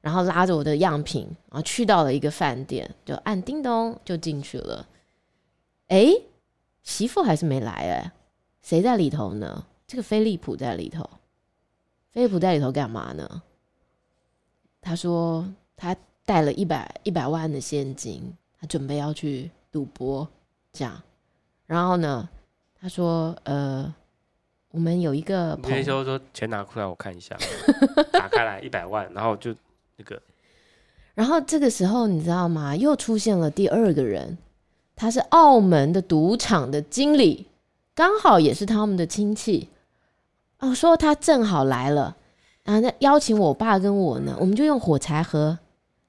[0.00, 4.88] 然后拉着我的样品，然后去到了一个饭店，就按叮咚就进去了。
[5.86, 6.12] 哎，
[6.82, 8.10] 媳妇还是没来哎，
[8.62, 9.64] 谁在里头呢？
[9.86, 11.08] 这个飞利浦在里头。
[12.10, 13.42] 飞利浦在里头干嘛呢？
[14.80, 18.20] 他说他带了一百一百万的现金，
[18.58, 20.26] 他准备要去赌博，
[20.72, 21.00] 这样。
[21.66, 22.28] 然后呢，
[22.80, 23.94] 他说呃。
[24.70, 27.36] 我们有一个朋友，那时候说钱拿出来我看一下，
[28.12, 29.54] 打开来一百万，然后就
[29.96, 30.20] 那个，
[31.14, 32.76] 然后这个时候你知道吗？
[32.76, 34.38] 又出现了第二个人，
[34.94, 37.48] 他是澳门的赌场的经理，
[37.94, 39.68] 刚好也是他们的亲戚。
[40.60, 42.16] 哦，说他正好来了，
[42.62, 45.58] 然后那邀请我爸跟我呢，我们就用火柴盒，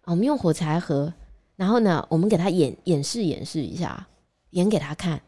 [0.04, 1.12] 我们用火柴盒，
[1.56, 4.08] 然后呢，我们给他演演示演示一下，
[4.52, 5.20] 演给他看，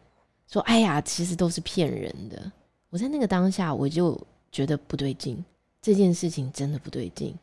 [0.47, 2.51] 说哎呀，其实都是骗人的。
[2.93, 4.15] 我在那个当下，我就
[4.51, 5.43] 觉得不对劲，
[5.81, 7.33] 这件事情真的不对劲。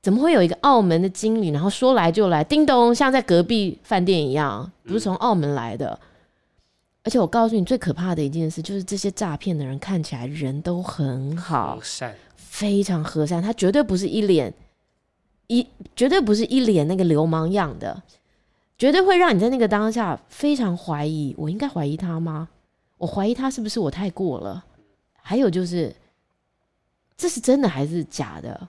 [0.00, 5.98] 怎么会有一个澳门的经理，然后说来就来，叮咚，像在隔壁饭店一样，不是从澳门来的？
[6.00, 6.06] 嗯、
[7.02, 14.54] 而且我告诉你，最可怕的一件事就是这些诈骗的人看起来人都很好，和善，非常和善，他绝对不是一脸
[15.48, 18.00] 一，绝对不是一脸那个流氓样的，
[18.78, 22.48] 绝对会让你在那个当下非常怀疑，我应该怀疑他吗？
[22.98, 24.64] 我怀疑他是不是我太过了？
[25.22, 25.94] 还有就是，
[27.16, 28.68] 这是真的还是假的？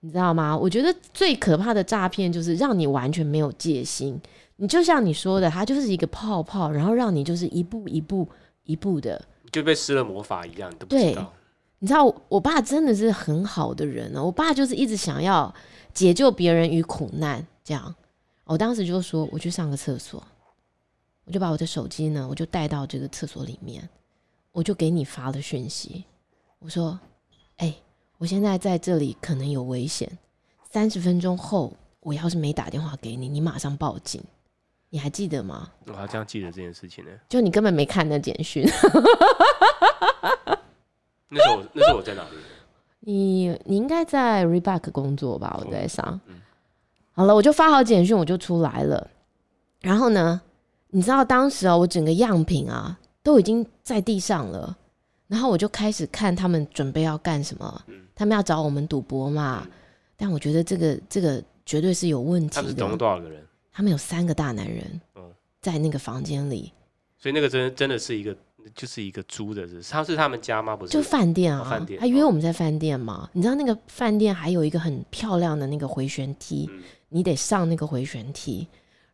[0.00, 0.56] 你知道吗？
[0.56, 4.20] 我觉得最可怕的诈骗就是让你完全没有戒心。
[4.56, 8.28] 你就像你说的，它就是一个泡泡，然后让你就是一步一步
[8.64, 11.32] 一步的，就被施了魔法一样，你都不知道。
[11.78, 14.24] 你知道我，我爸真的是很好的人呢。
[14.24, 15.54] 我爸就是一直想要
[15.92, 17.94] 解救别人于苦难，这样。
[18.44, 20.22] 我当时就说，我去上个厕所，
[21.26, 23.86] 我就把我的手机呢，我就带到这个厕所里面，
[24.52, 26.04] 我就给你发了讯息，
[26.60, 26.98] 我说
[27.58, 27.82] ：“哎、欸，
[28.16, 30.18] 我现在在这里可能有危险，
[30.70, 34.22] 三十分钟后我要是没打电话给你，你马上报警。”
[34.88, 35.68] 你还记得吗？
[35.88, 37.10] 我好像记得这件事情呢。
[37.28, 38.64] 就你根本没看那简讯。
[41.28, 42.36] 那时候，那时候我在哪里？
[43.00, 45.60] 你你应该在 Reebok 工作吧？
[45.60, 46.20] 我在上。
[46.26, 46.40] 嗯。
[47.12, 49.10] 好了，我就发好简讯，我就出来了。
[49.80, 50.40] 然后呢，
[50.90, 54.76] 你知道当时啊，我整个样品啊都已经在地上了。
[55.28, 57.82] 然后我就开始看他们准备要干什么。
[58.14, 59.66] 他们要找我们赌博嘛？
[60.16, 62.62] 但我觉得这个这个绝对是有问题的。
[62.62, 63.44] 他们总共多少个人？
[63.72, 65.00] 他们有三个大男人，
[65.60, 66.72] 在那个房间里，
[67.18, 68.34] 所以那个真真的是一个，
[68.74, 70.74] 就是一个租的，是他是他们家吗？
[70.74, 73.28] 不是，就饭店啊，饭店，他约我们在饭店嘛。
[73.34, 76.70] 你知道那个饭店还有一个很漂亮的那个回旋梯，
[77.10, 78.66] 你得上那个回旋梯。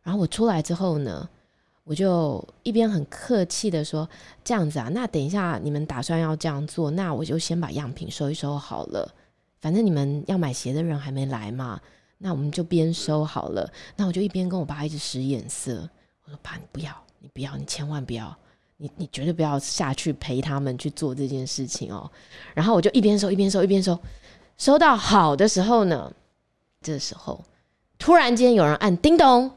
[0.03, 1.27] 然后我出来之后呢，
[1.83, 4.07] 我就一边很客气的说
[4.43, 9.13] ：“这样子啊，那等一下你们打算要这样做，那我就先把样品收一收好了。
[9.59, 11.79] 反正你们要买鞋的人还没来嘛。”
[12.19, 15.89] 那我们就边收好了，那我就一边跟我爸一直使眼色。
[16.23, 18.33] 我说：“爸，你不要，你不要，你千万不要，
[18.77, 22.09] 你你绝对不要下去陪他们去做这件事情哦。”
[22.55, 23.99] 然后我就一边收一边收一边收，
[24.57, 26.13] 收到好的时候呢，
[26.81, 27.43] 这时候
[27.99, 29.51] 突然间有人按叮咚，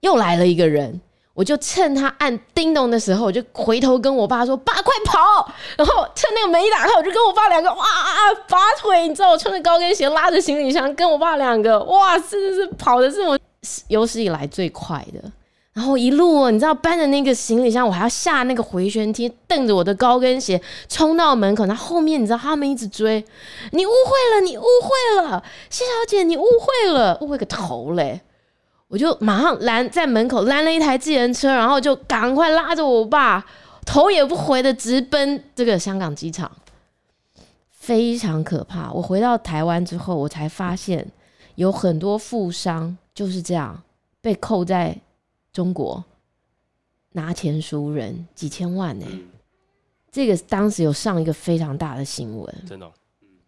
[0.00, 1.00] 又来了一个人。
[1.38, 5.48] 我就趁他按叮咚的时候，我就回头跟我爸说：“爸，快跑！”
[5.78, 13.38] 然后趁那个门一打开，我就跟我爸两个哇啊啊拔腿，你知道我穿着高跟鞋拉着行李箱，跟我爸两个哇，真的是跑的是我
[13.86, 15.30] 有史以来最快的。
[15.74, 21.66] 然后一路你知道搬着那个行李箱，我还要下那个回旋梯，蹬着我的高跟鞋冲到门口。
[21.66, 23.24] 那后面你知道他们一直追，
[23.70, 28.20] 你误会了，你误会了，谢小姐，你误会了，误会个头嘞！
[28.88, 33.44] 我就马上拦在门口拦了一台计程车，然后就赶快拉着我爸，
[33.84, 36.50] 头也不回的直奔这个香港机场，
[37.70, 38.90] 非常可怕。
[38.90, 41.06] 我回到台湾之后，我才发现
[41.56, 43.82] 有很多富商就是这样
[44.22, 44.96] 被扣在
[45.52, 46.02] 中国
[47.12, 49.18] 拿钱赎人，几千万呢、欸。
[50.10, 52.92] 这个当时有上一个非常大的新闻，真的、哦。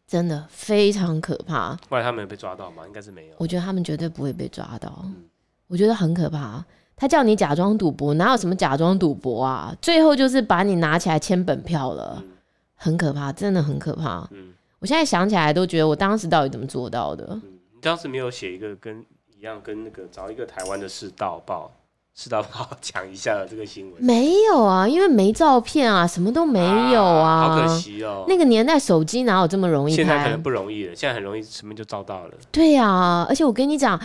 [0.07, 1.69] 真的非常可怕。
[1.89, 2.83] 后来他们有被抓到吗？
[2.85, 3.35] 应该是没有。
[3.39, 5.03] 我觉得他们绝对不会被抓到。
[5.05, 5.25] 嗯、
[5.71, 6.63] 我觉得很可怕。
[6.97, 9.75] 他叫你假装赌博，哪有什么假装赌博啊？
[9.81, 12.29] 最后就是把你拿起来签本票了，嗯、
[12.75, 14.29] 很可怕，真的很可怕。
[14.33, 17.25] 嗯、我现在想起来都觉得，我当时到底怎么做到的？
[17.31, 19.03] 嗯、你当时没有写一个跟
[19.35, 21.71] 一样，跟那个找一个台湾的世道报。
[22.13, 24.03] 世道好好 讲一下这个新闻。
[24.03, 26.59] 没有啊，因为没照片啊，什么都没
[26.93, 28.27] 有啊，啊好可惜哦。
[28.29, 29.95] 那个年代手机哪有这么容易？
[29.95, 32.35] 现在可能不容易了，现在很容易什么就照到了。
[32.51, 33.99] 对啊，而且我跟你讲，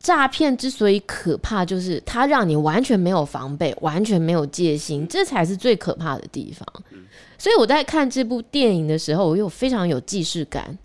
[0.00, 6.66] 诈骗之所以可怕，就是它让你完全没有防备，完全没有戒心，这才是最可怕的地方。
[7.38, 10.76] 所以我在看这部电影的时候，我又非常有既视感。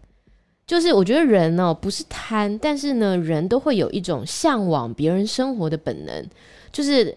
[0.67, 6.28] 就是我觉得人呢、不是贪，但是呢，人都会有一种向往别人生活的本能。
[6.71, 7.15] 就是，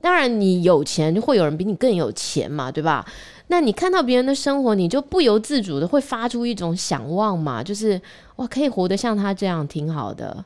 [0.00, 3.06] 当然你有钱，会有人比你更有钱嘛，对吧？
[3.48, 8.00] 那你看到别人的生活，你就不由自主的会发出一种想望嘛，就是
[8.36, 10.44] 哇，可以活得像他这样挺好的，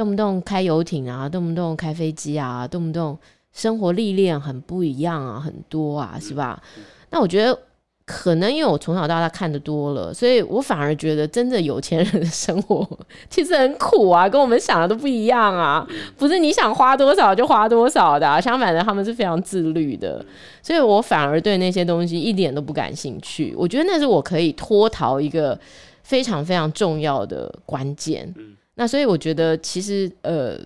[0.00, 3.18] 动不动开游艇啊，动不动开飞机啊，动不动
[3.52, 6.62] 生活历练很不一样啊，很多啊，是吧？
[7.10, 7.58] 那我觉得。
[8.06, 12.84] 可能因为我从小到大看的多了，所以我反而觉得真的有钱人的生活
[13.30, 15.86] 其实很苦啊，跟我们想的都不一样啊。
[16.16, 20.24] 不是你想花多少就花多少的啊，相反的，他们是非常自律的。
[20.60, 23.54] 所以我反而对那些东西一点都不感兴趣。
[23.56, 25.56] 我觉得那是我可以脱逃一个
[26.02, 28.34] 非常非常重要的关键。
[28.80, 30.58] 那所以我觉得其实呃，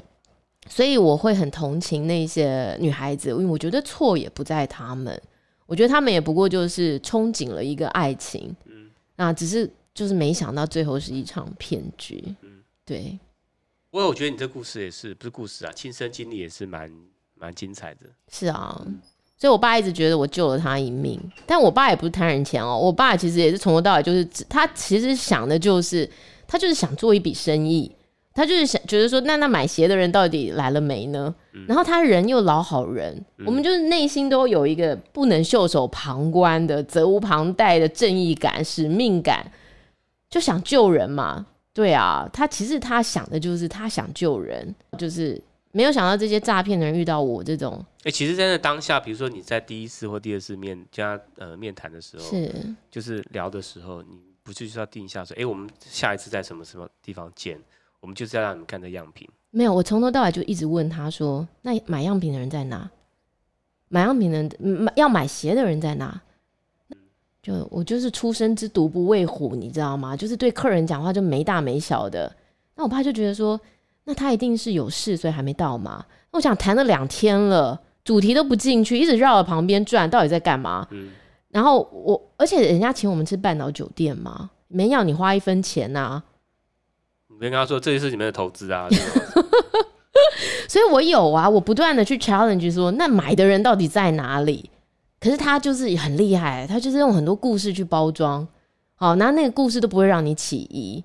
[0.68, 5.20] 所以我会很同情那些女孩子，因为我觉得错也不在他们。
[5.66, 13.18] 我觉得他们也不过就是憧憬了一个爱情，嗯，那只是就是没想到最后是一场骗局，嗯，对。
[13.90, 16.88] 不过我觉得你这故事也是不是故事啊，亲身经历也是蛮
[17.34, 18.02] 蛮精彩的。
[18.30, 19.00] 是啊，嗯，
[19.36, 26.08] 所以我爸一直觉得我救了他一命，但我爸也不是贪人钱哦，我爸其实也是从头到尾就是他其实想的就是
[26.46, 27.90] 他就是想做一笔生意。
[28.34, 31.32] 他就是想觉得说，那那买鞋的人到底来了没呢？
[31.52, 39.48] 嗯、然后他人又老好人，嗯、我们就是内心都有一个不能袖手旁观的、责无旁贷的正义感、使命感，
[40.28, 41.46] 就想救人嘛。
[41.72, 45.40] 对啊，他其实他想的就是他想救人，就是
[45.72, 47.84] 没有想到这些诈骗的人遇到我这种。
[47.98, 52.52] 哎、欸，其实，在那当下，比如说你在第一次或第二次面加呃面谈的时候，是
[52.90, 57.58] 就是聊的时候，你不就是要定一下说，哎、欸，我们下一次在什么什么地方见？
[58.04, 59.26] 我们就是要让你们看这样品。
[59.50, 62.90] 没有，我从头到尾就一直问他说，那买样品的人在哪？
[63.88, 66.20] 买样品的人买要买鞋的人在哪？
[67.42, 70.14] 就我就是初生之犊不畏虎，你知道吗？
[70.14, 72.30] 就是对客人讲话就没大没小的。
[72.74, 73.58] 那我爸就觉得说，
[74.04, 76.04] 那他一定是有事，所以还没到嘛。
[76.30, 80.86] 那我想谈了两天了，主题都不进去，一直绕着旁边转，到底在干嘛？
[80.90, 81.10] 嗯。
[81.48, 86.24] 然后我，而且人家请我们吃半岛酒店嘛，没要你花一分钱呐、啊。
[87.40, 88.88] 你跟他说，这就是你们的投资啊。
[90.68, 94.70] 所以我有啊，我不断的去 challenge 说，那买的人到底在哪里？
[95.20, 98.46] 可是他就是很厉害，他就是用很多故事去包装，
[98.94, 101.02] 好，那那个故事都不会让你起疑。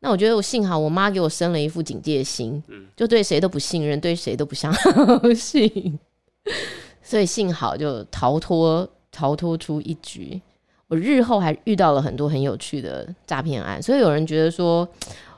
[0.00, 2.62] 那我觉得我幸好我妈给我生了一副警戒心，
[2.96, 4.72] 就对谁都不信任，对谁都不相
[5.34, 5.98] 信，
[7.02, 10.40] 所以幸好就逃脱逃脱出一局。
[10.88, 14.86] 我日后还遇到了很多很有趣的诈骗案，所以有人觉得说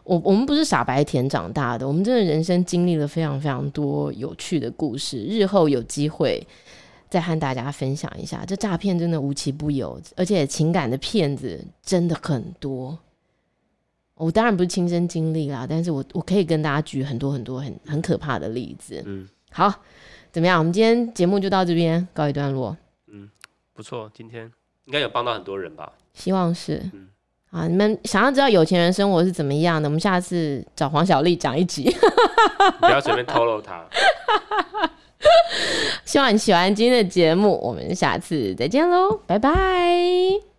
[0.04, 5.24] 我我们不是傻白甜长大的，我们真的人生经历了非常非常多有趣的故事。
[5.24, 6.46] 日后有机会。
[7.10, 12.98] 再和大家分享一下，这诈骗真的无奇不有，而且情感的骗子真的很多。
[14.16, 19.00] 我当然不是亲身经历啦，但是我我可以跟大家举很多很多很很可怕的例子。
[19.06, 19.72] 嗯，好，
[20.32, 20.58] 怎么样？
[20.58, 22.76] 我们今天节目就到这边告一段落。
[23.06, 23.30] 嗯，
[23.72, 24.50] 不错，今天
[24.86, 25.92] 应该有帮到很多人吧？
[26.14, 26.82] 希望是。
[26.92, 27.06] 嗯，
[27.54, 29.88] 啊，你们想要知道有钱人生活是怎么样的？
[29.88, 31.94] 我们下次找黄小丽讲一集。
[32.80, 33.84] 不要随便透露他。
[36.04, 40.53] 希望你喜欢今天的节目，我们下次再见喽，拜拜。